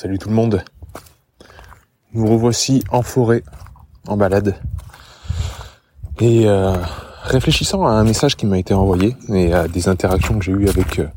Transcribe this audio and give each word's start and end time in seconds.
Salut 0.00 0.18
tout 0.18 0.30
le 0.30 0.34
monde. 0.34 0.64
Nous 2.14 2.26
revoici 2.26 2.82
en 2.90 3.02
forêt, 3.02 3.42
en 4.08 4.16
balade. 4.16 4.58
Et 6.20 6.48
euh, 6.48 6.74
réfléchissant 7.24 7.86
à 7.86 7.90
un 7.90 8.04
message 8.04 8.34
qui 8.34 8.46
m'a 8.46 8.58
été 8.58 8.72
envoyé 8.72 9.14
et 9.28 9.52
à 9.52 9.68
des 9.68 9.90
interactions 9.90 10.38
que 10.38 10.44
j'ai 10.46 10.52
eues 10.52 10.70
avec 10.70 11.00
euh, 11.00 11.08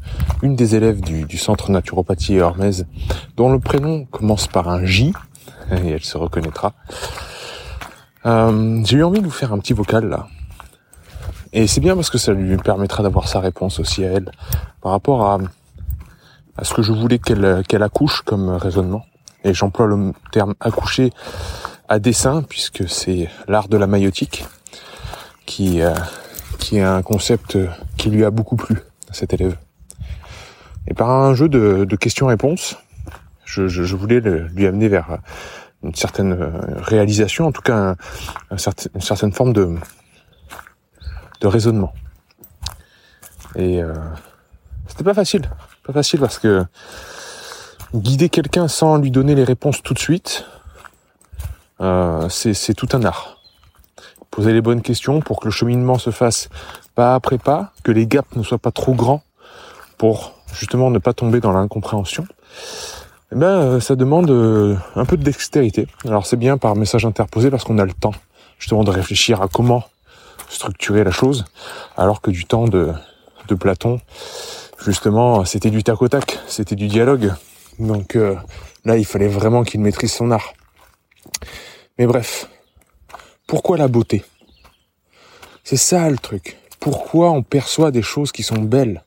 une 0.42 0.58
des 0.58 0.76
élèves 0.76 1.00
du, 1.00 1.38
centre 1.38 1.72
naturopathie 1.72 2.36
Hermès, 2.36 2.84
dont 3.38 3.54
le 3.54 3.60
prénom 3.60 4.04
commence 4.04 4.48
par 4.48 4.68
un 4.68 4.84
J, 4.84 5.14
et 5.72 5.92
elle 5.92 6.04
se 6.04 6.18
reconnaîtra. 6.18 6.74
Euh, 8.26 8.82
j'ai 8.84 8.98
eu 8.98 9.04
envie 9.06 9.22
de 9.22 9.26
vous 9.26 9.32
faire 9.32 9.54
un 9.54 9.60
petit 9.60 9.72
vocal 9.72 10.10
là. 10.10 10.28
Et 11.54 11.68
c'est 11.68 11.80
bien 11.80 11.96
parce 11.96 12.10
que 12.10 12.18
ça 12.18 12.34
lui 12.34 12.58
permettra 12.58 13.02
d'avoir 13.02 13.30
sa 13.30 13.40
réponse 13.40 13.80
aussi 13.80 14.04
à 14.04 14.12
elle 14.12 14.30
par 14.82 14.92
rapport 14.92 15.26
à, 15.26 15.38
à 16.58 16.64
ce 16.64 16.74
que 16.74 16.82
je 16.82 16.92
voulais 16.92 17.20
qu'elle 17.20 17.64
qu'elle 17.68 17.84
accouche 17.84 18.22
comme 18.22 18.50
raisonnement. 18.50 19.06
Et 19.44 19.54
j'emploie 19.54 19.88
le 19.88 20.14
terme 20.32 20.54
accoucher 20.60 21.12
à 21.90 22.00
dessein 22.00 22.44
puisque 22.44 22.88
c'est 22.88 23.30
l'art 23.48 23.68
de 23.68 23.78
la 23.78 23.88
maïotique 23.88 24.46
qui 25.46 25.82
euh, 25.82 25.94
qui 26.60 26.78
est 26.78 26.84
un 26.84 27.02
concept 27.02 27.58
qui 27.98 28.10
lui 28.10 28.24
a 28.24 28.32
beaucoup 28.32 28.56
plu 28.56 28.80
cet 29.12 29.34
élève. 29.34 29.58
Et 30.88 30.94
par 30.94 31.10
un 31.10 31.34
jeu 31.34 31.50
de, 31.50 31.86
de 31.86 31.96
questions-réponses, 31.96 32.78
je, 33.46 33.68
je, 33.68 33.84
je 33.84 33.96
voulais 33.96 34.20
lui 34.20 34.66
amener 34.68 34.88
vers 34.88 35.20
une 35.84 35.96
certaine 35.96 36.34
euh, 36.34 36.52
réalisation, 36.78 37.48
en 37.48 37.52
tout 37.52 37.62
cas 37.62 37.96
une 38.52 39.02
certaine 39.02 39.34
forme 39.34 39.54
de 39.54 39.76
de 41.42 41.48
raisonnement. 41.48 41.94
Et 43.56 43.84
euh, 43.84 43.94
c'était 44.88 45.04
pas 45.04 45.14
facile, 45.14 45.50
pas 45.84 45.94
facile 45.94 46.20
parce 46.20 46.40
que 46.40 46.66
guider 47.94 48.30
quelqu'un 48.30 48.68
sans 48.68 48.98
lui 48.98 49.12
donner 49.12 49.36
les 49.36 49.44
réponses 49.44 49.84
tout 49.84 49.94
de 49.94 50.00
suite, 50.00 50.46
euh, 51.82 52.30
c'est 52.30 52.74
tout 52.74 52.90
un 52.94 53.04
art. 53.04 53.42
Poser 54.32 54.54
les 54.54 54.62
bonnes 54.62 54.82
questions 54.82 55.20
pour 55.20 55.40
que 55.40 55.46
le 55.46 55.52
cheminement 55.52 55.98
se 56.00 56.10
fasse 56.10 56.50
pas 56.96 57.14
après 57.16 57.38
pas, 57.38 57.74
que 57.84 57.92
les 57.92 58.08
gaps 58.08 58.36
ne 58.36 58.44
soient 58.44 58.58
pas 58.58 58.72
trop 58.72 58.94
grands 58.94 59.22
pour 59.98 60.34
justement 60.54 60.90
ne 60.90 61.00
pas 61.00 61.14
tomber 61.14 61.40
dans 61.40 61.52
l'incompréhension. 61.52 62.26
Eh 63.32 63.36
ben, 63.36 63.48
euh, 63.48 63.80
ça 63.80 63.96
demande 63.96 64.30
euh, 64.30 64.76
un 64.96 65.06
peu 65.06 65.18
de 65.18 65.24
dextérité. 65.24 65.88
Alors 66.06 66.26
c'est 66.26 66.38
bien 66.38 66.58
par 66.58 66.76
message 66.76 67.06
interposé 67.06 67.50
parce 67.50 67.64
qu'on 67.64 67.80
a 67.80 67.86
le 67.86 67.94
temps 67.94 68.14
justement 68.58 68.84
de 68.84 68.92
réfléchir 68.92 69.42
à 69.42 69.48
comment 69.48 69.84
structurer 70.50 71.04
la 71.04 71.12
chose, 71.12 71.46
alors 71.98 72.22
que 72.22 72.32
du 72.32 72.46
temps 72.46 72.68
de, 72.68 72.94
de 73.48 73.56
Platon, 73.56 74.00
justement, 74.84 75.46
c'était 75.46 75.70
du 75.72 75.84
tac 75.84 76.02
au 76.02 76.08
tac, 76.08 76.40
c'était 76.48 76.76
du 76.76 76.88
dialogue. 76.88 77.34
Donc 77.80 78.16
euh, 78.16 78.36
là, 78.86 78.98
il 78.98 79.06
fallait 79.06 79.28
vraiment 79.28 79.64
qu'il 79.64 79.80
maîtrise 79.80 80.14
son 80.14 80.32
art. 80.32 80.54
Mais 81.98 82.06
bref, 82.06 82.50
pourquoi 83.48 83.78
la 83.78 83.88
beauté? 83.88 84.24
C'est 85.64 85.78
ça 85.78 86.10
le 86.10 86.18
truc. 86.18 86.58
Pourquoi 86.80 87.32
on 87.32 87.44
perçoit 87.44 87.92
des 87.92 88.02
choses 88.02 88.32
qui 88.32 88.44
sont 88.44 88.60
belles? 88.60 89.04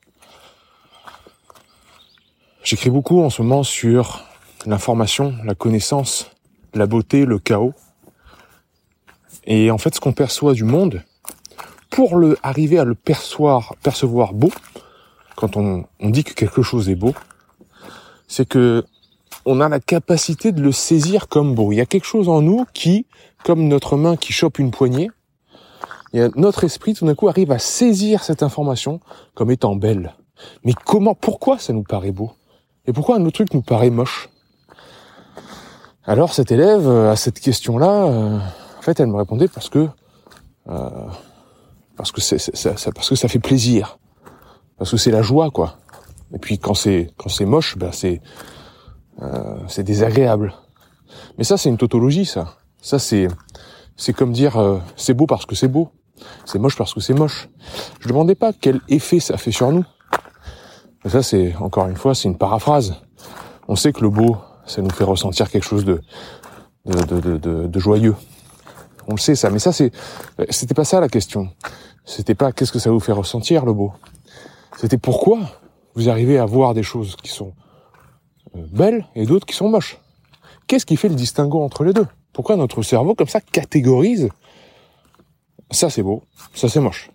J'écris 2.63 2.89
beaucoup 2.89 3.21
en 3.21 3.29
ce 3.29 3.41
moment 3.41 3.63
sur 3.63 4.23
l'information, 4.65 5.35
la 5.43 5.55
connaissance, 5.55 6.31
la 6.73 6.87
beauté, 6.87 7.25
le 7.25 7.39
chaos. 7.39 7.73
Et 9.45 9.71
en 9.71 9.77
fait, 9.77 9.95
ce 9.95 9.99
qu'on 9.99 10.11
perçoit 10.11 10.53
du 10.53 10.65
monde, 10.65 11.03
pour 11.89 12.17
le 12.17 12.37
arriver 12.43 12.79
à 12.79 12.83
le 12.83 12.95
percevoir, 12.95 13.75
percevoir 13.83 14.33
beau, 14.33 14.51
quand 15.37 15.55
on, 15.55 15.85
dit 16.01 16.23
que 16.23 16.33
quelque 16.33 16.63
chose 16.63 16.89
est 16.89 16.95
beau, 16.95 17.13
c'est 18.27 18.47
que 18.47 18.83
on 19.45 19.61
a 19.61 19.69
la 19.69 19.79
capacité 19.79 20.51
de 20.51 20.61
le 20.61 20.71
saisir 20.73 21.29
comme 21.29 21.55
beau. 21.55 21.71
Il 21.71 21.75
y 21.75 21.81
a 21.81 21.85
quelque 21.85 22.07
chose 22.07 22.27
en 22.27 22.41
nous 22.41 22.65
qui, 22.73 23.05
comme 23.45 23.67
notre 23.67 23.95
main 23.95 24.17
qui 24.17 24.33
chope 24.33 24.59
une 24.59 24.71
poignée, 24.71 25.09
a 26.15 26.27
notre 26.35 26.63
esprit 26.63 26.95
tout 26.95 27.05
d'un 27.05 27.13
coup 27.13 27.27
arrive 27.29 27.51
à 27.51 27.59
saisir 27.59 28.23
cette 28.23 28.41
information 28.41 28.99
comme 29.35 29.51
étant 29.51 29.75
belle. 29.75 30.15
Mais 30.63 30.73
comment, 30.73 31.13
pourquoi 31.13 31.59
ça 31.59 31.71
nous 31.71 31.83
paraît 31.83 32.11
beau? 32.11 32.31
Et 32.87 32.93
pourquoi 32.93 33.17
un 33.17 33.21
autre 33.25 33.35
truc 33.35 33.53
nous 33.53 33.61
paraît 33.61 33.91
moche? 33.91 34.29
Alors 36.05 36.33
cet 36.33 36.51
élève, 36.51 36.87
euh, 36.87 37.11
à 37.11 37.15
cette 37.15 37.39
question-là, 37.39 38.05
euh, 38.05 38.39
en 38.77 38.81
fait, 38.81 38.99
elle 38.99 39.07
me 39.07 39.17
répondait 39.17 39.47
parce 39.49 39.69
que 39.69 39.87
euh, 40.69 40.89
parce 41.95 42.11
que 42.11 42.21
c'est, 42.21 42.37
c'est- 42.39 42.55
ça- 42.55 42.91
parce 42.91 43.09
que 43.09 43.15
ça 43.15 43.27
fait 43.27 43.39
plaisir, 43.39 43.99
parce 44.77 44.91
que 44.91 44.97
c'est 44.97 45.11
la 45.11 45.21
joie, 45.21 45.49
quoi. 45.51 45.77
Et 46.33 46.39
puis 46.39 46.59
quand 46.59 46.73
c'est 46.73 47.11
quand 47.17 47.29
c'est 47.29 47.45
moche, 47.45 47.77
ben 47.77 47.91
c'est 47.91 48.21
euh, 49.21 49.57
c'est 49.67 49.83
désagréable. 49.83 50.53
Mais 51.37 51.43
ça, 51.43 51.57
c'est 51.57 51.69
une 51.69 51.77
tautologie, 51.77 52.25
ça. 52.25 52.55
Ça, 52.81 52.99
c'est 52.99 53.27
c'est 53.95 54.13
comme 54.13 54.31
dire 54.33 54.57
euh, 54.57 54.79
c'est 54.95 55.13
beau 55.13 55.25
parce 55.25 55.45
que 55.45 55.55
c'est 55.55 55.67
beau, 55.67 55.89
c'est 56.45 56.59
moche 56.59 56.75
parce 56.77 56.93
que 56.93 56.99
c'est 56.99 57.13
moche. 57.13 57.49
Je 57.99 58.07
demandais 58.07 58.35
pas 58.35 58.51
quel 58.53 58.81
effet 58.89 59.19
ça 59.19 59.37
fait 59.37 59.51
sur 59.51 59.71
nous. 59.71 59.85
Mais 61.03 61.11
ça, 61.11 61.23
c'est 61.23 61.55
encore 61.59 61.87
une 61.87 61.95
fois, 61.95 62.13
c'est 62.13 62.27
une 62.27 62.37
paraphrase. 62.37 62.95
On 63.67 63.75
sait 63.75 63.93
que 63.93 64.01
le 64.01 64.09
beau, 64.09 64.37
ça 64.65 64.81
nous 64.81 64.89
fait 64.89 65.03
ressentir 65.03 65.49
quelque 65.49 65.63
chose 65.65 65.85
de 65.85 66.01
de, 66.85 67.19
de, 67.19 67.37
de, 67.37 67.67
de- 67.67 67.79
joyeux. 67.79 68.15
On 69.07 69.13
le 69.13 69.19
sait 69.19 69.35
ça, 69.35 69.49
mais 69.49 69.59
ça 69.59 69.71
c'est 69.71 69.91
c'était 70.49 70.73
pas 70.73 70.83
ça 70.85 70.99
la 70.99 71.09
question. 71.09 71.49
C'était 72.05 72.35
pas 72.35 72.51
qu'est-ce 72.51 72.71
que 72.71 72.79
ça 72.79 72.91
vous 72.91 72.99
fait 72.99 73.11
ressentir 73.11 73.65
le 73.65 73.73
beau. 73.73 73.91
C'était 74.77 74.97
pourquoi 74.99 75.39
vous 75.95 76.07
arrivez 76.07 76.37
à 76.37 76.45
voir 76.45 76.73
des 76.75 76.83
choses 76.83 77.15
qui 77.15 77.29
sont 77.29 77.53
euh, 78.55 78.65
belles 78.71 79.07
et 79.15 79.25
d'autres 79.25 79.47
qui 79.47 79.55
sont 79.55 79.69
moches? 79.69 79.97
Qu'est-ce 80.67 80.85
qui 80.85 80.97
fait 80.97 81.09
le 81.09 81.15
distinguo 81.15 81.63
entre 81.63 81.83
les 81.83 81.93
deux? 81.93 82.07
Pourquoi 82.31 82.55
notre 82.55 82.83
cerveau 82.83 83.15
comme 83.15 83.27
ça 83.27 83.41
catégorise 83.41 84.29
ça 85.71 85.89
c'est 85.89 86.03
beau, 86.03 86.23
ça 86.53 86.69
c'est 86.69 86.79
moche. 86.79 87.11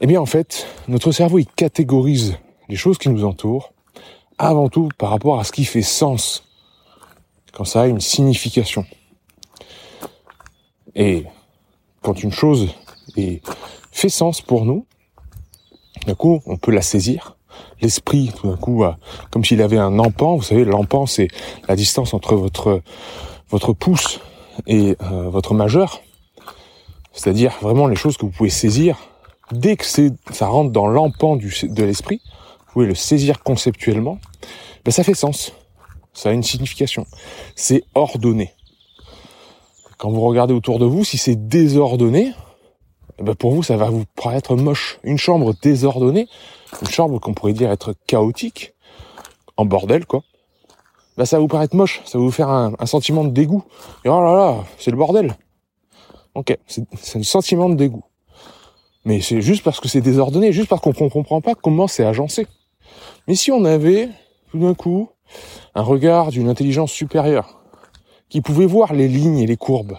Eh 0.00 0.06
bien 0.06 0.20
en 0.20 0.26
fait, 0.26 0.66
notre 0.86 1.12
cerveau 1.12 1.38
il 1.38 1.46
catégorise 1.46 2.38
les 2.68 2.76
choses 2.76 2.98
qui 2.98 3.08
nous 3.08 3.24
entourent 3.24 3.72
avant 4.38 4.68
tout 4.68 4.88
par 4.96 5.10
rapport 5.10 5.40
à 5.40 5.44
ce 5.44 5.52
qui 5.52 5.64
fait 5.64 5.82
sens 5.82 6.44
quand 7.52 7.64
ça 7.64 7.82
a 7.82 7.86
une 7.86 8.00
signification. 8.00 8.86
Et 10.94 11.24
quand 12.02 12.22
une 12.22 12.32
chose 12.32 12.68
est, 13.16 13.44
fait 13.90 14.08
sens 14.08 14.40
pour 14.40 14.64
nous, 14.64 14.86
d'un 16.06 16.14
coup, 16.14 16.40
on 16.46 16.56
peut 16.56 16.72
la 16.72 16.82
saisir. 16.82 17.36
L'esprit, 17.80 18.30
tout 18.36 18.48
d'un 18.48 18.56
coup, 18.56 18.84
a- 18.84 18.98
comme 19.30 19.44
s'il 19.44 19.62
avait 19.62 19.78
un 19.78 19.98
empan. 19.98 20.36
Vous 20.36 20.42
savez, 20.42 20.64
l'empan, 20.64 21.06
c'est 21.06 21.28
la 21.68 21.76
distance 21.76 22.14
entre 22.14 22.34
votre 22.36 22.82
votre 23.50 23.72
pouce 23.72 24.20
et 24.66 24.96
euh, 25.02 25.28
votre 25.30 25.54
majeur. 25.54 26.02
C'est-à-dire 27.12 27.54
vraiment 27.62 27.86
les 27.88 27.96
choses 27.96 28.16
que 28.16 28.26
vous 28.26 28.32
pouvez 28.32 28.50
saisir. 28.50 28.96
Dès 29.50 29.76
que 29.76 29.84
ça 29.86 30.46
rentre 30.46 30.70
dans 30.70 30.86
l'empan 30.86 31.36
de 31.36 31.82
l'esprit, 31.84 32.20
vous 32.66 32.72
pouvez 32.74 32.86
le 32.86 32.94
saisir 32.94 33.42
conceptuellement. 33.42 34.18
Ben, 34.84 34.90
ça 34.90 35.02
fait 35.02 35.14
sens. 35.14 35.52
Ça 36.12 36.28
a 36.28 36.32
une 36.32 36.42
signification. 36.42 37.06
C'est 37.56 37.84
ordonné. 37.94 38.52
Quand 39.96 40.10
vous 40.10 40.20
regardez 40.20 40.52
autour 40.54 40.78
de 40.78 40.84
vous, 40.84 41.02
si 41.04 41.16
c'est 41.18 41.48
désordonné, 41.48 42.32
eh 43.18 43.22
ben 43.22 43.34
pour 43.34 43.52
vous, 43.52 43.62
ça 43.62 43.76
va 43.76 43.90
vous 43.90 44.04
paraître 44.14 44.56
moche. 44.56 44.98
Une 45.02 45.18
chambre 45.18 45.54
désordonnée, 45.62 46.28
une 46.80 46.88
chambre 46.88 47.18
qu'on 47.18 47.34
pourrait 47.34 47.52
dire 47.52 47.70
être 47.70 47.94
chaotique, 48.06 48.74
en 49.56 49.64
bordel, 49.64 50.06
quoi. 50.06 50.22
Ben 51.16 51.24
ça 51.24 51.36
va 51.36 51.40
vous 51.40 51.48
paraître 51.48 51.74
moche, 51.74 52.00
ça 52.04 52.18
va 52.18 52.24
vous 52.24 52.30
faire 52.30 52.48
un, 52.48 52.74
un 52.78 52.86
sentiment 52.86 53.24
de 53.24 53.30
dégoût. 53.30 53.64
Et 54.04 54.08
oh 54.08 54.22
là 54.22 54.34
là, 54.34 54.64
c'est 54.78 54.92
le 54.92 54.96
bordel. 54.96 55.36
Ok, 56.34 56.56
c'est 56.66 56.84
c'est 56.96 57.18
un 57.18 57.22
sentiment 57.24 57.68
de 57.68 57.74
dégoût. 57.74 58.04
Mais 59.04 59.20
c'est 59.20 59.40
juste 59.40 59.64
parce 59.64 59.80
que 59.80 59.88
c'est 59.88 60.00
désordonné, 60.00 60.52
juste 60.52 60.68
parce 60.68 60.80
qu'on 60.80 60.90
ne 60.90 61.10
comprend 61.10 61.40
pas 61.40 61.54
comment 61.54 61.88
c'est 61.88 62.04
agencé. 62.04 62.46
Mais 63.26 63.34
si 63.34 63.50
on 63.50 63.64
avait, 63.64 64.08
tout 64.50 64.58
d'un 64.58 64.74
coup, 64.74 65.08
un 65.74 65.82
regard 65.82 66.30
d'une 66.30 66.48
intelligence 66.48 66.92
supérieure, 66.92 67.60
qui 68.28 68.40
pouvait 68.40 68.66
voir 68.66 68.92
les 68.92 69.08
lignes 69.08 69.38
et 69.38 69.46
les 69.46 69.56
courbes, 69.56 69.96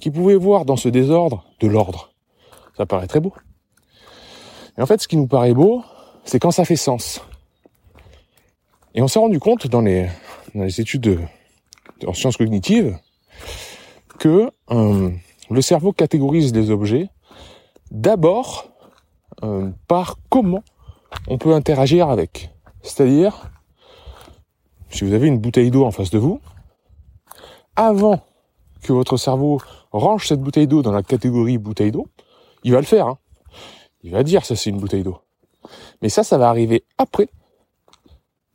qui 0.00 0.10
pouvait 0.10 0.36
voir 0.36 0.64
dans 0.64 0.76
ce 0.76 0.88
désordre 0.88 1.44
de 1.60 1.68
l'ordre, 1.68 2.12
ça 2.78 2.86
paraît 2.86 3.08
très 3.08 3.20
beau. 3.20 3.34
Et 4.78 4.82
en 4.82 4.86
fait, 4.86 5.02
ce 5.02 5.08
qui 5.08 5.16
nous 5.16 5.26
paraît 5.26 5.52
beau, 5.52 5.82
c'est 6.24 6.38
quand 6.38 6.52
ça 6.52 6.64
fait 6.64 6.76
sens. 6.76 7.20
Et 8.94 9.02
on 9.02 9.08
s'est 9.08 9.18
rendu 9.18 9.40
compte 9.40 9.66
dans 9.66 9.80
les, 9.80 10.08
dans 10.54 10.62
les 10.62 10.80
études 10.80 11.02
de, 11.02 11.18
en 12.06 12.14
sciences 12.14 12.36
cognitives 12.36 12.96
que 14.20 14.50
euh, 14.70 15.10
le 15.50 15.62
cerveau 15.62 15.92
catégorise 15.92 16.54
les 16.54 16.70
objets 16.70 17.10
d'abord 17.90 18.70
euh, 19.42 19.70
par 19.88 20.16
comment 20.28 20.62
on 21.26 21.36
peut 21.36 21.54
interagir 21.54 22.08
avec. 22.10 22.50
C'est-à-dire, 22.82 23.50
si 24.90 25.04
vous 25.04 25.14
avez 25.14 25.26
une 25.26 25.38
bouteille 25.38 25.72
d'eau 25.72 25.84
en 25.84 25.90
face 25.90 26.10
de 26.10 26.18
vous, 26.18 26.40
avant 27.74 28.20
que 28.82 28.92
votre 28.92 29.16
cerveau 29.16 29.60
range 29.90 30.28
cette 30.28 30.40
bouteille 30.40 30.68
d'eau 30.68 30.82
dans 30.82 30.92
la 30.92 31.02
catégorie 31.02 31.58
bouteille 31.58 31.90
d'eau, 31.90 32.06
il 32.64 32.72
va 32.72 32.78
le 32.78 32.86
faire. 32.86 33.06
Hein. 33.06 33.18
Il 34.02 34.12
va 34.12 34.22
dire 34.22 34.44
ça 34.44 34.56
c'est 34.56 34.70
une 34.70 34.78
bouteille 34.78 35.02
d'eau. 35.02 35.18
Mais 36.02 36.08
ça, 36.08 36.22
ça 36.24 36.38
va 36.38 36.48
arriver 36.48 36.84
après 36.96 37.28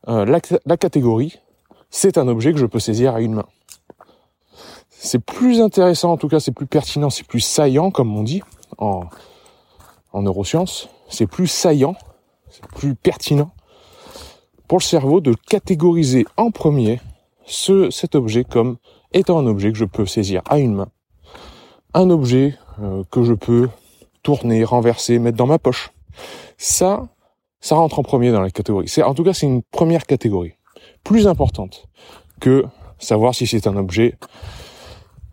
euh, 0.08 0.26
la, 0.26 0.40
la 0.66 0.78
catégorie. 0.78 1.40
C'est 1.90 2.18
un 2.18 2.28
objet 2.28 2.54
que 2.54 2.60
je 2.60 2.66
peux 2.66 2.80
saisir 2.80 3.16
à 3.16 3.22
une 3.22 3.34
main. 3.34 3.46
C'est 4.90 5.20
plus 5.20 5.62
intéressant, 5.62 6.14
en 6.14 6.18
tout 6.18 6.30
cas 6.30 6.40
c'est 6.40 6.54
plus 6.54 6.66
pertinent, 6.66 7.10
c'est 7.10 7.28
plus 7.28 7.42
saillant, 7.42 7.92
comme 7.92 8.16
on 8.16 8.24
dit 8.24 8.42
en, 8.78 9.04
en 10.14 10.22
neurosciences. 10.22 10.90
C'est 11.10 11.28
plus 11.28 11.48
saillant, 11.48 11.96
c'est 12.50 12.66
plus 12.68 12.96
pertinent 12.96 13.52
pour 14.68 14.78
le 14.80 14.84
cerveau 14.84 15.20
de 15.22 15.34
catégoriser 15.34 16.26
en 16.38 16.52
premier 16.52 17.02
ce, 17.46 17.90
cet 17.92 18.16
objet 18.16 18.44
comme 18.44 18.78
étant 19.12 19.38
un 19.38 19.46
objet 19.46 19.72
que 19.72 19.78
je 19.78 19.86
peux 19.86 20.06
saisir 20.06 20.42
à 20.50 20.58
une 20.58 20.74
main. 20.74 20.90
Un 21.94 22.10
objet 22.10 22.58
euh, 22.82 23.04
que 23.12 23.24
je 23.24 23.34
peux 23.34 23.70
tourner, 24.24 24.64
renverser, 24.64 25.20
mettre 25.20 25.38
dans 25.38 25.48
ma 25.48 25.60
poche. 25.60 25.92
Ça, 26.58 27.08
ça 27.60 27.76
rentre 27.76 28.00
en 28.00 28.04
premier 28.04 28.32
dans 28.32 28.42
la 28.42 28.50
catégorie. 28.50 28.88
C'est, 28.88 29.04
en 29.04 29.14
tout 29.14 29.24
cas, 29.24 29.34
c'est 29.34 29.46
une 29.46 29.62
première 29.64 30.06
catégorie. 30.06 30.54
Plus 31.04 31.28
importante 31.28 31.88
que 32.40 32.66
savoir 32.98 33.36
si 33.36 33.48
c'est 33.48 33.68
un 33.68 33.76
objet 33.76 34.18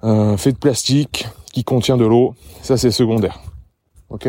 euh, 0.03 0.37
fait 0.37 0.53
de 0.53 0.59
plastique 0.59 1.27
qui 1.53 1.65
contient 1.65 1.97
de 1.97 2.05
l'eau. 2.05 2.35
Ça, 2.63 2.77
c'est 2.77 2.91
secondaire. 2.91 3.41
Ok? 4.11 4.29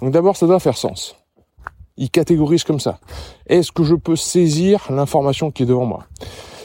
Donc 0.00 0.10
d'abord, 0.10 0.36
ça 0.36 0.46
doit 0.46 0.60
faire 0.60 0.76
sens. 0.76 1.16
Il 1.96 2.10
catégorise 2.10 2.64
comme 2.64 2.80
ça. 2.80 2.98
Est-ce 3.46 3.70
que 3.70 3.84
je 3.84 3.94
peux 3.94 4.16
saisir 4.16 4.86
l'information 4.90 5.50
qui 5.50 5.62
est 5.62 5.66
devant 5.66 5.84
moi? 5.84 6.06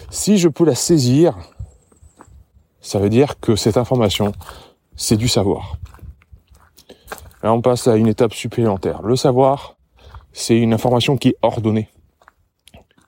Si 0.09 0.37
je 0.37 0.47
peux 0.47 0.65
la 0.65 0.75
saisir, 0.75 1.37
ça 2.81 2.99
veut 2.99 3.09
dire 3.09 3.39
que 3.39 3.55
cette 3.55 3.77
information, 3.77 4.31
c'est 4.95 5.17
du 5.17 5.27
savoir. 5.27 5.77
Là, 7.47 7.53
on 7.53 7.61
passe 7.61 7.87
à 7.87 7.95
une 7.95 8.07
étape 8.07 8.33
supplémentaire. 8.33 9.01
Le 9.03 9.15
savoir, 9.15 9.77
c'est 10.33 10.57
une 10.57 10.73
information 10.73 11.15
qui 11.15 11.29
est 11.29 11.37
ordonnée, 11.41 11.87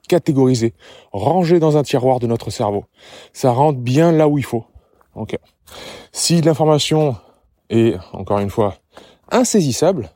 catégorisée, 0.08 0.72
rangée 1.12 1.60
dans 1.60 1.76
un 1.76 1.82
tiroir 1.82 2.20
de 2.20 2.26
notre 2.26 2.48
cerveau. 2.48 2.86
Ça 3.34 3.50
rentre 3.50 3.80
bien 3.80 4.12
là 4.12 4.28
où 4.28 4.38
il 4.38 4.44
faut. 4.46 4.64
Si 6.10 6.40
l'information 6.40 7.16
est, 7.68 7.98
encore 8.14 8.38
une 8.38 8.48
fois, 8.48 8.76
insaisissable, 9.30 10.08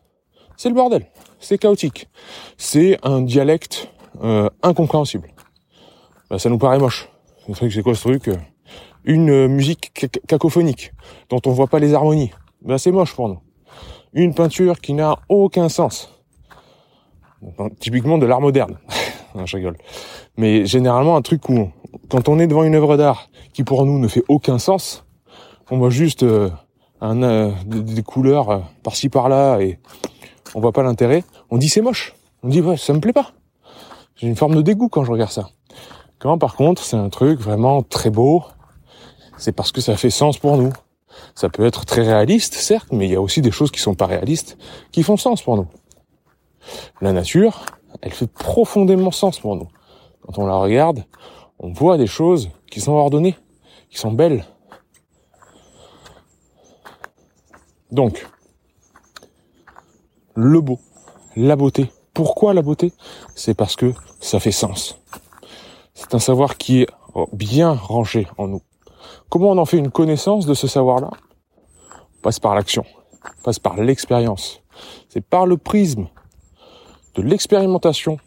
c'est 0.57 0.71
le 0.71 0.75
bordel 0.75 1.07
c'est 1.39 1.59
chaotique. 1.59 2.09
C'est 2.57 2.99
un 3.03 3.21
dialecte 3.21 3.91
euh, 4.23 4.49
incompréhensible. 4.63 5.29
Bah, 6.31 6.39
ça 6.39 6.49
nous 6.49 6.57
paraît 6.57 6.79
moche. 6.79 7.11
C'est 7.53 7.83
quoi 7.83 7.95
ce 7.95 8.01
truc 8.01 8.31
Une 9.05 9.29
euh, 9.29 9.49
musique 9.49 9.93
cacophonique 10.27 10.93
dont 11.29 11.43
on 11.45 11.51
voit 11.51 11.67
pas 11.67 11.79
les 11.79 11.93
harmonies. 11.93 12.31
Bah, 12.63 12.79
c'est 12.79 12.91
moche 12.91 13.15
pour 13.15 13.29
nous. 13.29 13.44
Une 14.15 14.33
peinture 14.33 14.81
qui 14.81 14.95
n'a 14.95 15.17
aucun 15.29 15.69
sens. 15.69 16.11
typiquement 17.81 18.17
de 18.17 18.27
l'art 18.27 18.41
moderne. 18.41 18.79
je 19.45 19.57
rigole. 19.57 19.77
Mais 20.37 20.67
généralement 20.67 21.17
un 21.17 21.23
truc 21.23 21.49
où, 21.49 21.71
quand 22.09 22.29
on 22.29 22.39
est 22.39 22.47
devant 22.47 22.63
une 22.63 22.77
œuvre 22.77 22.97
d'art 22.97 23.29
qui 23.53 23.65
pour 23.65 23.85
nous 23.85 23.99
ne 23.99 24.09
fait 24.09 24.23
aucun 24.29 24.59
sens, 24.59 25.05
on 25.71 25.79
voit 25.79 25.91
juste 25.91 26.23
euh, 26.23 26.51
un, 27.01 27.53
des, 27.67 28.03
couleurs 28.03 28.63
par-ci 28.83 29.09
par-là 29.09 29.59
et 29.61 29.79
on 30.55 30.61
voit 30.61 30.73
pas 30.73 30.83
l'intérêt, 30.83 31.25
on 31.51 31.59
dit 31.59 31.69
c'est 31.69 31.81
moche. 31.83 32.15
On 32.43 32.49
dit 32.49 32.61
ouais, 32.61 32.77
ça 32.77 32.93
me 32.93 33.01
plaît 33.01 33.13
pas. 33.13 33.33
J'ai 34.15 34.29
une 34.29 34.37
forme 34.37 34.55
de 34.55 34.63
dégoût 34.63 34.89
quand 34.89 35.05
je 35.05 35.11
regarde 35.11 35.33
ça. 35.33 35.49
Quand 36.19 36.39
par 36.39 36.55
contre, 36.55 36.83
c'est 36.83 36.97
un 36.97 37.09
truc 37.09 37.41
vraiment 37.41 37.83
très 37.83 38.11
beau, 38.11 38.45
c'est 39.39 39.53
parce 39.53 39.73
que 39.73 39.81
ça 39.81 39.97
fait 39.97 40.11
sens 40.11 40.39
pour 40.39 40.57
nous. 40.57 40.73
Ça 41.35 41.49
peut 41.49 41.65
être 41.65 41.85
très 41.85 42.03
réaliste, 42.03 42.55
certes, 42.55 42.89
mais 42.93 43.07
il 43.07 43.13
y 43.13 43.17
a 43.17 43.21
aussi 43.21 43.41
des 43.41 43.51
choses 43.51 43.71
qui 43.71 43.81
sont 43.81 43.95
pas 43.95 44.07
réalistes, 44.07 44.57
qui 44.93 45.03
font 45.03 45.17
sens 45.17 45.43
pour 45.43 45.57
nous. 45.57 45.67
La 47.01 47.13
nature, 47.13 47.65
elle 48.03 48.13
fait 48.13 48.31
profondément 48.31 49.11
sens 49.11 49.39
pour 49.39 49.57
nous. 49.57 49.69
Quand 50.23 50.39
on 50.39 50.47
la 50.47 50.57
regarde, 50.57 51.05
on 51.59 51.73
voit 51.73 51.99
des 51.99 52.07
choses 52.07 52.51
qui 52.71 52.81
sont 52.81 52.93
ordonnées, 52.93 53.37
qui 53.91 53.99
sont 53.99 54.13
belles. 54.13 54.45
Donc, 57.91 58.27
le 60.35 60.61
beau, 60.61 60.81
la 61.37 61.57
beauté. 61.57 61.91
Pourquoi 62.13 62.55
la 62.55 62.63
beauté? 62.63 62.93
C'est 63.35 63.55
parce 63.55 63.77
que 63.77 63.93
ça 64.21 64.41
fait 64.41 64.53
sens. 64.53 64.99
C'est 65.95 66.15
un 66.15 66.19
savoir 66.19 66.57
qui 66.57 66.83
est 66.83 66.89
bien 67.33 67.73
rangé 67.73 68.27
en 68.39 68.49
nous. 68.49 68.63
Comment 69.29 69.51
on 69.51 69.59
en 69.59 69.65
fait 69.65 69.79
une 69.79 69.91
connaissance 69.91 70.47
de 70.47 70.55
ce 70.55 70.67
savoir-là? 70.67 71.11
On 72.19 72.21
passe 72.23 72.41
par 72.41 72.55
l'action, 72.55 72.85
on 73.25 73.43
passe 73.43 73.59
par 73.59 73.77
l'expérience. 73.77 74.61
C'est 75.09 75.25
par 75.25 75.47
le 75.47 75.57
prisme 75.57 76.09
de 77.15 77.23
l'expérimentation, 77.23 78.19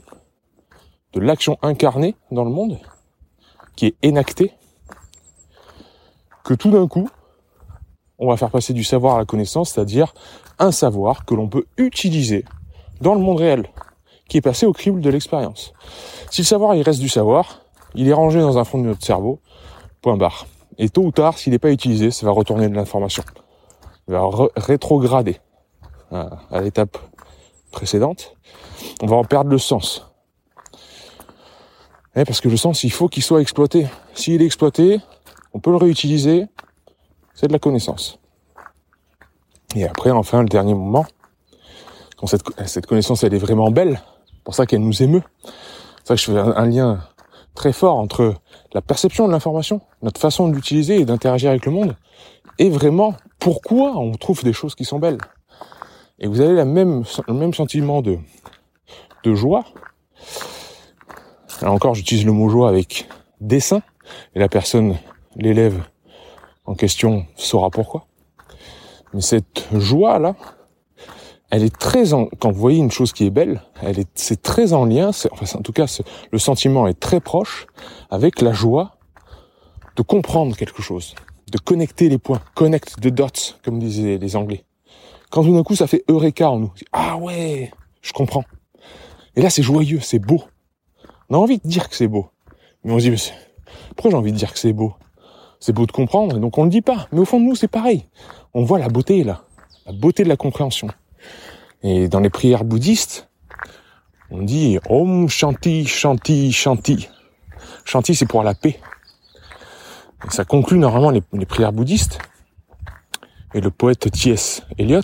de 1.13 1.19
l'action 1.19 1.57
incarnée 1.61 2.15
dans 2.31 2.43
le 2.43 2.51
monde, 2.51 2.79
qui 3.75 3.87
est 3.87 3.95
énactée, 4.01 4.53
que 6.43 6.53
tout 6.53 6.71
d'un 6.71 6.87
coup, 6.87 7.09
on 8.19 8.29
va 8.29 8.37
faire 8.37 8.49
passer 8.49 8.73
du 8.73 8.83
savoir 8.83 9.15
à 9.15 9.19
la 9.19 9.25
connaissance, 9.25 9.71
c'est-à-dire 9.71 10.13
un 10.59 10.71
savoir 10.71 11.25
que 11.25 11.35
l'on 11.35 11.49
peut 11.49 11.65
utiliser 11.77 12.45
dans 13.01 13.13
le 13.13 13.21
monde 13.21 13.39
réel, 13.39 13.69
qui 14.27 14.37
est 14.37 14.41
passé 14.41 14.65
au 14.65 14.73
crible 14.73 15.01
de 15.01 15.09
l'expérience. 15.09 15.73
Si 16.31 16.41
le 16.41 16.47
savoir, 16.47 16.75
il 16.75 16.81
reste 16.81 16.99
du 16.99 17.09
savoir, 17.09 17.61
il 17.95 18.07
est 18.07 18.13
rangé 18.13 18.39
dans 18.39 18.57
un 18.57 18.63
fond 18.63 18.79
de 18.79 18.87
notre 18.87 19.05
cerveau, 19.05 19.39
point 20.01 20.17
barre. 20.17 20.47
Et 20.77 20.89
tôt 20.89 21.03
ou 21.03 21.11
tard, 21.11 21.37
s'il 21.37 21.53
n'est 21.53 21.59
pas 21.59 21.71
utilisé, 21.71 22.11
ça 22.11 22.25
va 22.25 22.31
retourner 22.31 22.69
de 22.69 22.75
l'information. 22.75 23.23
Il 24.07 24.13
va 24.13 24.23
rétrograder 24.55 25.39
à, 26.11 26.61
l'étape 26.61 26.97
précédente. 27.71 28.35
On 29.01 29.07
va 29.07 29.15
en 29.15 29.23
perdre 29.23 29.49
le 29.49 29.57
sens. 29.57 30.07
Eh, 32.15 32.23
parce 32.23 32.41
que 32.41 32.49
le 32.49 32.57
sens, 32.57 32.83
il 32.83 32.91
faut 32.91 33.07
qu'il 33.07 33.23
soit 33.23 33.41
exploité. 33.41 33.87
S'il 34.13 34.41
est 34.41 34.45
exploité, 34.45 35.01
on 35.53 35.59
peut 35.59 35.71
le 35.71 35.77
réutiliser, 35.77 36.47
c'est 37.33 37.47
de 37.47 37.53
la 37.53 37.59
connaissance. 37.59 38.19
Et 39.75 39.85
après, 39.85 40.11
enfin, 40.11 40.41
le 40.41 40.47
dernier 40.47 40.73
moment, 40.73 41.05
quand 42.17 42.27
cette, 42.27 42.87
connaissance, 42.87 43.23
elle 43.23 43.33
est 43.33 43.39
vraiment 43.39 43.69
belle, 43.69 44.01
pour 44.43 44.55
ça 44.55 44.65
qu'elle 44.65 44.81
nous 44.81 45.03
émeut. 45.03 45.21
C'est 46.03 46.07
ça 46.07 46.15
que 46.15 46.21
je 46.21 46.25
fais 46.31 46.37
un, 46.37 46.65
lien 46.65 46.99
très 47.57 47.73
fort 47.73 47.97
entre 47.97 48.35
la 48.73 48.81
perception 48.81 49.27
de 49.27 49.33
l'information, 49.33 49.81
notre 50.03 50.21
façon 50.21 50.47
de 50.47 50.55
l'utiliser 50.55 50.99
et 50.99 51.05
d'interagir 51.05 51.49
avec 51.49 51.65
le 51.65 51.71
monde, 51.71 51.95
et 52.59 52.69
vraiment 52.69 53.15
pourquoi 53.39 53.97
on 53.97 54.11
trouve 54.11 54.43
des 54.43 54.53
choses 54.53 54.75
qui 54.75 54.85
sont 54.85 54.99
belles. 54.99 55.17
Et 56.19 56.27
vous 56.27 56.39
avez 56.39 56.53
la 56.53 56.65
même, 56.65 57.03
le 57.27 57.33
même 57.33 57.53
sentiment 57.53 58.01
de, 58.01 58.19
de 59.23 59.33
joie. 59.33 59.65
Là 61.61 61.71
encore, 61.71 61.95
j'utilise 61.95 62.25
le 62.25 62.31
mot 62.31 62.47
joie 62.47 62.69
avec 62.69 63.09
dessin, 63.41 63.81
et 64.35 64.39
la 64.39 64.49
personne, 64.49 64.95
l'élève, 65.35 65.83
en 66.65 66.75
question 66.75 67.25
saura 67.35 67.71
pourquoi. 67.71 68.05
Mais 69.13 69.21
cette 69.21 69.67
joie 69.73 70.19
là, 70.19 70.35
elle 71.49 71.63
est 71.63 71.75
très 71.75 72.13
en, 72.13 72.25
quand 72.39 72.51
vous 72.51 72.59
voyez 72.59 72.79
une 72.79 72.91
chose 72.91 73.13
qui 73.13 73.25
est 73.25 73.29
belle, 73.29 73.61
elle 73.81 73.99
est 73.99 74.09
c'est 74.15 74.41
très 74.41 74.73
en 74.73 74.85
lien, 74.85 75.09
enfin 75.31 75.57
en 75.57 75.61
tout 75.61 75.71
cas 75.71 75.85
le 76.31 76.39
sentiment 76.39 76.87
est 76.87 76.99
très 76.99 77.19
proche 77.19 77.67
avec 78.09 78.41
la 78.41 78.53
joie 78.53 78.97
de 79.95 80.01
comprendre 80.01 80.55
quelque 80.55 80.81
chose, 80.81 81.15
de 81.51 81.57
connecter 81.57 82.09
les 82.09 82.17
points, 82.17 82.41
connect 82.55 82.99
the 82.99 83.07
dots 83.07 83.55
comme 83.63 83.79
disaient 83.79 84.17
les 84.17 84.35
Anglais. 84.35 84.63
Quand 85.29 85.43
tout 85.43 85.53
d'un 85.53 85.63
coup 85.63 85.75
ça 85.75 85.87
fait 85.87 86.03
eureka 86.09 86.49
en 86.49 86.59
nous, 86.59 86.73
ah 86.91 87.17
ouais, 87.17 87.71
je 88.01 88.13
comprends. 88.13 88.43
Et 89.35 89.41
là 89.41 89.49
c'est 89.49 89.63
joyeux, 89.63 89.99
c'est 90.01 90.19
beau. 90.19 90.43
On 91.29 91.35
a 91.35 91.37
envie 91.37 91.59
de 91.59 91.67
dire 91.67 91.89
que 91.89 91.95
c'est 91.95 92.07
beau, 92.07 92.29
mais 92.83 92.93
on 92.93 92.99
se 92.99 93.03
dit 93.03 93.11
mais 93.11 93.17
pourquoi 93.95 94.11
j'ai 94.11 94.17
envie 94.17 94.31
de 94.31 94.37
dire 94.37 94.53
que 94.53 94.59
c'est 94.59 94.73
beau? 94.73 94.93
C'est 95.59 95.73
beau 95.73 95.85
de 95.85 95.91
comprendre, 95.91 96.37
donc 96.37 96.57
on 96.57 96.63
le 96.63 96.69
dit 96.69 96.81
pas. 96.81 97.07
Mais 97.11 97.19
au 97.19 97.25
fond 97.25 97.39
de 97.39 97.45
nous, 97.45 97.55
c'est 97.55 97.67
pareil. 97.67 98.05
On 98.53 98.63
voit 98.63 98.77
la 98.77 98.89
beauté 98.89 99.23
là, 99.23 99.43
la 99.85 99.91
beauté 99.91 100.23
de 100.23 100.29
la 100.29 100.37
compréhension. 100.37 100.87
Et 101.83 102.07
dans 102.07 102.19
les 102.19 102.29
prières 102.29 102.63
bouddhistes, 102.63 103.29
on 104.29 104.41
dit 104.41 104.79
Om 104.89 105.29
Shanti, 105.29 105.85
Shanti, 105.85 106.51
Shanti. 106.51 107.09
Shanti, 107.85 108.15
c'est 108.15 108.25
pour 108.25 108.43
la 108.43 108.53
paix. 108.53 108.79
Ça 110.29 110.43
conclut 110.43 110.79
normalement 110.79 111.11
les, 111.11 111.23
les 111.33 111.45
prières 111.45 111.71
bouddhistes. 111.71 112.19
Et 113.53 113.61
le 113.61 113.71
poète 113.71 114.11
T.S. 114.11 114.63
Eliot, 114.77 115.01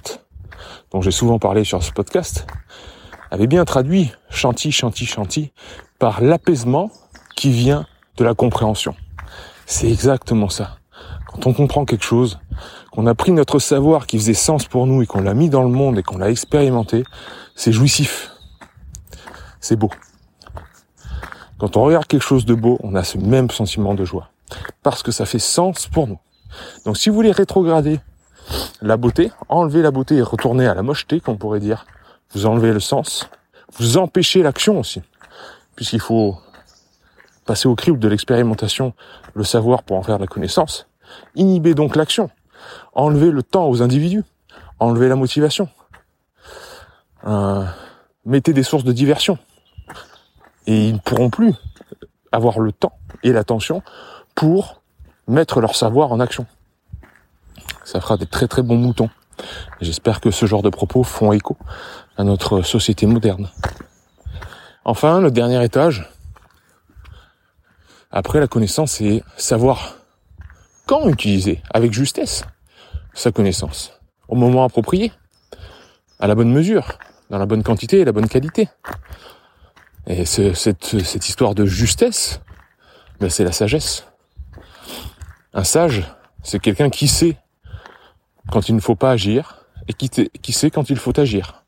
dont 0.92 1.02
j'ai 1.02 1.12
souvent 1.12 1.40
parlé 1.40 1.64
sur 1.64 1.82
ce 1.82 1.92
podcast, 1.92 2.46
avait 3.32 3.48
bien 3.48 3.66
traduit 3.66 4.12
Shanti, 4.30 4.72
Shanti, 4.72 5.06
Shanti 5.06 5.54
par 5.98 6.22
l'apaisement 6.22 6.92
qui 7.36 7.52
vient 7.52 7.88
de 8.18 8.24
la 8.24 8.36
compréhension. 8.36 8.96
C'est 9.66 9.90
exactement 9.90 10.50
ça. 10.50 10.78
Quand 11.28 11.48
on 11.48 11.54
comprend 11.54 11.86
quelque 11.86 12.04
chose, 12.04 12.40
qu'on 12.94 13.08
a 13.08 13.16
pris 13.16 13.32
notre 13.32 13.58
savoir 13.58 14.06
qui 14.06 14.20
faisait 14.20 14.36
sens 14.36 14.68
pour 14.68 14.86
nous 14.86 15.02
et 15.02 15.08
qu'on 15.08 15.22
l'a 15.22 15.34
mis 15.34 15.50
dans 15.50 15.64
le 15.64 15.70
monde 15.70 15.98
et 15.98 16.04
qu'on 16.04 16.20
l'a 16.20 16.30
expérimenté, 16.30 17.04
c'est 17.56 17.72
jouissif. 17.72 18.30
C'est 19.60 19.76
beau. 19.76 19.90
Quand 21.58 21.76
on 21.76 21.84
regarde 21.84 22.06
quelque 22.06 22.22
chose 22.22 22.46
de 22.46 22.54
beau, 22.54 22.78
on 22.84 22.94
a 22.94 23.04
ce 23.04 23.18
même 23.18 23.50
sentiment 23.50 23.96
de 23.96 24.06
joie. 24.06 24.30
Parce 24.84 25.02
que 25.02 25.12
ça 25.12 25.26
fait 25.26 25.40
sens 25.40 25.88
pour 25.88 26.08
nous. 26.08 26.20
Donc 26.86 26.98
si 26.98 27.10
vous 27.10 27.16
voulez 27.16 27.32
rétrograder 27.32 28.00
la 28.80 28.96
beauté, 28.96 29.32
enlever 29.50 29.82
la 29.82 29.90
beauté 29.90 30.18
et 30.18 30.22
retourner 30.22 30.68
à 30.68 30.76
la 30.76 30.84
mocheté, 30.84 31.20
qu'on 31.20 31.36
pourrait 31.36 31.62
dire, 31.62 31.88
vous 32.34 32.46
enlevez 32.46 32.74
le 32.74 32.80
sens, 32.80 33.28
vous 33.76 33.98
empêchez 33.98 34.44
l'action 34.44 34.80
aussi. 34.80 35.02
Puisqu'il 35.76 36.00
faut 36.02 36.38
passer 37.46 37.68
au 37.68 37.74
crible 37.74 37.98
de 37.98 38.08
l'expérimentation, 38.08 38.94
le 39.34 39.44
savoir 39.44 39.82
pour 39.82 39.98
en 39.98 40.04
faire 40.04 40.20
la 40.20 40.28
connaissance. 40.28 40.86
Inhibez 41.36 41.74
donc 41.74 41.96
l'action. 41.96 42.30
Enlevez 42.94 43.32
le 43.32 43.44
temps 43.44 43.68
aux 43.68 43.82
individus. 43.82 44.24
Enlevez 44.80 45.08
la 45.08 45.16
motivation. 45.16 45.70
Euh, 47.26 47.66
mettez 48.26 48.54
des 48.54 48.64
sources 48.64 48.84
de 48.84 48.92
diversion. 48.92 49.38
Et 50.68 50.90
ils 50.90 50.94
ne 50.94 51.00
pourront 51.00 51.30
plus 51.30 51.54
avoir 52.32 52.60
le 52.60 52.72
temps 52.72 52.98
et 53.24 53.32
l'attention 53.32 53.82
pour 54.36 54.82
mettre 55.28 55.62
leur 55.62 55.76
savoir 55.76 56.12
en 56.12 56.20
action. 56.20 56.46
Ça 57.84 58.02
fera 58.02 58.18
des 58.18 58.26
très 58.26 58.48
très 58.48 58.62
bons 58.62 58.78
moutons. 58.78 59.10
J'espère 59.82 60.22
que 60.22 60.32
ce 60.32 60.46
genre 60.46 60.62
de 60.62 60.70
propos 60.70 61.04
font 61.04 61.32
écho 61.32 61.58
à 62.18 62.24
notre 62.24 62.62
société 62.62 63.06
moderne. 63.06 63.50
Enfin, 64.86 65.22
le 65.22 65.32
dernier 65.32 65.64
étage, 65.64 66.10
après 68.12 68.40
la 68.40 68.48
connaissance, 68.48 68.94
c'est 68.94 69.24
savoir 69.38 69.96
quand 70.86 71.08
utiliser 71.08 71.62
avec 71.74 71.94
justesse 71.94 72.44
sa 73.14 73.32
connaissance, 73.32 74.00
au 74.28 74.36
moment 74.36 74.64
approprié, 74.64 75.12
à 76.20 76.28
la 76.28 76.36
bonne 76.36 76.52
mesure, 76.52 76.98
dans 77.30 77.38
la 77.38 77.46
bonne 77.46 77.64
quantité 77.64 78.00
et 78.00 78.06
la 78.06 78.12
bonne 78.12 78.28
qualité. 78.28 78.70
Et 80.08 80.26
cette, 80.26 80.84
cette 80.84 81.30
histoire 81.30 81.56
de 81.56 81.66
justesse, 81.66 82.42
ben 83.20 83.30
c'est 83.30 83.44
la 83.44 83.52
sagesse. 83.52 84.06
Un 85.54 85.64
sage, 85.64 86.04
c'est 86.42 86.60
quelqu'un 86.60 86.90
qui 86.90 87.08
sait 87.08 87.38
quand 88.52 88.70
il 88.70 88.76
ne 88.76 88.82
faut 88.82 88.96
pas 88.96 89.12
agir 89.12 89.66
et 89.88 89.94
qui, 89.94 90.10
qui 90.10 90.54
sait 90.54 90.72
quand 90.72 90.90
il 90.90 90.98
faut 90.98 91.18
agir, 91.20 91.64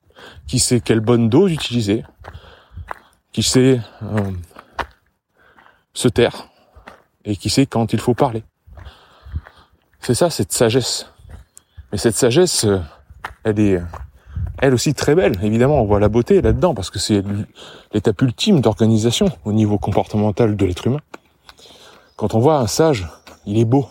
qui 0.48 0.60
sait 0.60 0.80
quelle 0.80 1.00
bonne 1.00 1.30
dose 1.30 1.52
utiliser, 1.52 2.04
qui 3.32 3.44
sait 3.44 3.80
euh, 4.04 4.32
se 5.94 6.08
taire 6.08 6.50
et 7.24 7.36
qui 7.36 7.50
sait 7.50 7.66
quand 7.66 7.94
il 7.94 8.00
faut 8.00 8.14
parler. 8.14 8.44
C'est 10.06 10.14
ça, 10.14 10.30
cette 10.30 10.52
sagesse. 10.52 11.08
Mais 11.92 11.98
cette 11.98 12.14
sagesse, 12.14 12.66
euh, 12.66 12.80
elle 13.44 13.60
est, 13.60 13.82
elle 14.60 14.76
aussi 14.76 14.94
très 14.94 15.16
belle. 15.16 15.36
Évidemment, 15.42 15.82
on 15.82 15.86
voit 15.86 16.00
la 16.00 16.10
beauté 16.10 16.44
là-dedans 16.44 16.76
parce 16.76 16.92
que 16.92 17.00
c'est 17.00 17.24
l'étape 17.92 18.22
ultime 18.22 18.62
d'organisation 18.62 19.32
au 19.46 19.52
niveau 19.52 19.80
comportemental 19.80 20.56
de 20.56 20.66
l'être 20.68 20.86
humain. 20.86 21.00
Quand 22.18 22.36
on 22.36 22.40
voit 22.40 22.60
un 22.60 22.68
sage, 22.68 23.10
il 23.48 23.58
est 23.58 23.66
beau. 23.66 23.90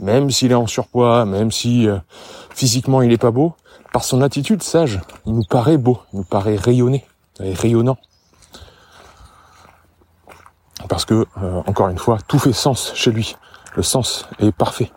Même 0.00 0.30
s'il 0.30 0.52
est 0.52 0.54
en 0.54 0.66
surpoids, 0.66 1.26
même 1.26 1.52
si 1.52 1.86
euh, 1.86 1.98
physiquement 2.54 3.02
il 3.02 3.12
est 3.12 3.18
pas 3.18 3.30
beau, 3.30 3.54
par 3.92 4.04
son 4.04 4.22
attitude 4.22 4.62
sage, 4.62 5.02
il 5.26 5.34
nous 5.34 5.44
paraît 5.44 5.76
beau, 5.76 6.00
il 6.14 6.20
nous 6.20 6.24
paraît 6.24 6.56
rayonné, 6.56 7.04
rayonnant. 7.40 7.98
Parce 10.88 11.04
que, 11.04 11.26
euh, 11.42 11.60
encore 11.66 11.90
une 11.90 11.98
fois, 11.98 12.20
tout 12.26 12.38
fait 12.38 12.54
sens 12.54 12.92
chez 12.94 13.10
lui. 13.10 13.36
Le 13.74 13.82
sens 13.82 14.26
est 14.38 14.50
parfait. 14.50 14.90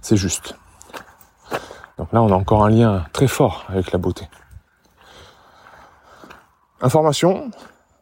C'est 0.00 0.16
juste. 0.16 0.54
Donc 1.98 2.12
là, 2.12 2.22
on 2.22 2.30
a 2.30 2.34
encore 2.34 2.64
un 2.64 2.70
lien 2.70 3.06
très 3.12 3.28
fort 3.28 3.64
avec 3.68 3.92
la 3.92 3.98
beauté. 3.98 4.28
Information, 6.80 7.50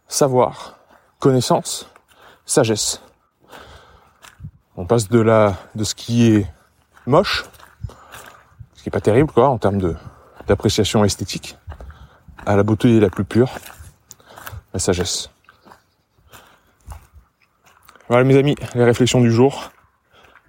savoir, 0.08 0.76
connaissance, 1.20 1.88
sagesse. 2.44 3.00
On 4.76 4.84
passe 4.84 5.08
de 5.08 5.20
la, 5.20 5.56
de 5.76 5.84
ce 5.84 5.94
qui 5.94 6.32
est 6.32 6.46
moche, 7.06 7.44
ce 8.74 8.82
qui 8.82 8.88
est 8.88 8.90
pas 8.90 9.00
terrible, 9.00 9.30
quoi, 9.30 9.48
en 9.48 9.58
termes 9.58 9.96
d'appréciation 10.46 11.04
esthétique, 11.04 11.56
à 12.44 12.56
la 12.56 12.64
beauté 12.64 12.98
la 12.98 13.10
plus 13.10 13.24
pure, 13.24 13.50
la 14.72 14.80
sagesse. 14.80 15.30
Voilà 18.08 18.24
mes 18.24 18.36
amis, 18.36 18.56
les 18.74 18.84
réflexions 18.84 19.20
du 19.20 19.30
jour 19.30 19.70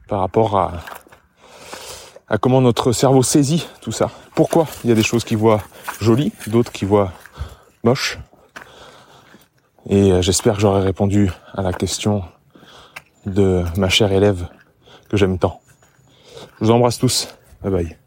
par 0.07 0.19
rapport 0.19 0.57
à, 0.57 0.73
à 2.27 2.37
comment 2.37 2.61
notre 2.61 2.91
cerveau 2.91 3.23
saisit 3.23 3.67
tout 3.81 3.91
ça. 3.91 4.09
Pourquoi 4.35 4.67
il 4.83 4.89
y 4.89 4.93
a 4.93 4.95
des 4.95 5.03
choses 5.03 5.23
qui 5.23 5.35
voient 5.35 5.61
jolies, 5.99 6.31
d'autres 6.47 6.71
qui 6.71 6.85
voient 6.85 7.11
moches. 7.83 8.19
Et 9.87 10.11
euh, 10.11 10.21
j'espère 10.21 10.55
que 10.55 10.61
j'aurai 10.61 10.81
répondu 10.81 11.31
à 11.53 11.61
la 11.61 11.71
question 11.71 12.23
de 13.25 13.63
ma 13.77 13.89
chère 13.89 14.11
élève 14.11 14.47
que 15.09 15.17
j'aime 15.17 15.37
tant. 15.37 15.61
Je 16.59 16.65
vous 16.65 16.71
embrasse 16.71 16.97
tous. 16.97 17.27
Bye 17.61 17.71
bye. 17.71 18.04